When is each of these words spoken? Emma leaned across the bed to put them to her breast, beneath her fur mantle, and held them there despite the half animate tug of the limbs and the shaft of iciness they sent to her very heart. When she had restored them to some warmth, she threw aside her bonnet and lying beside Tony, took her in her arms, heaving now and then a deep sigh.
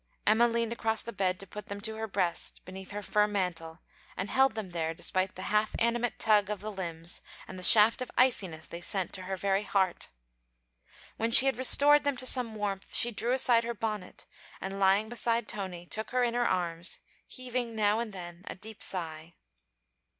Emma 0.25 0.47
leaned 0.47 0.73
across 0.73 1.03
the 1.03 1.13
bed 1.13 1.39
to 1.39 1.45
put 1.45 1.67
them 1.67 1.79
to 1.79 1.95
her 1.95 2.07
breast, 2.07 2.61
beneath 2.65 2.89
her 2.89 3.03
fur 3.03 3.27
mantle, 3.27 3.83
and 4.17 4.31
held 4.31 4.55
them 4.55 4.71
there 4.71 4.95
despite 4.95 5.35
the 5.35 5.43
half 5.53 5.75
animate 5.77 6.17
tug 6.17 6.49
of 6.49 6.59
the 6.59 6.71
limbs 6.71 7.21
and 7.47 7.59
the 7.59 7.61
shaft 7.61 8.01
of 8.01 8.09
iciness 8.17 8.65
they 8.65 8.81
sent 8.81 9.13
to 9.13 9.21
her 9.21 9.35
very 9.35 9.61
heart. 9.61 10.09
When 11.17 11.29
she 11.29 11.45
had 11.45 11.55
restored 11.55 12.03
them 12.03 12.17
to 12.17 12.25
some 12.25 12.55
warmth, 12.55 12.95
she 12.95 13.11
threw 13.11 13.31
aside 13.33 13.63
her 13.63 13.75
bonnet 13.75 14.25
and 14.59 14.79
lying 14.79 15.07
beside 15.07 15.47
Tony, 15.47 15.85
took 15.85 16.09
her 16.09 16.23
in 16.23 16.33
her 16.33 16.47
arms, 16.47 16.97
heaving 17.27 17.75
now 17.75 17.99
and 17.99 18.11
then 18.11 18.43
a 18.47 18.55
deep 18.55 18.81
sigh. 18.81 19.35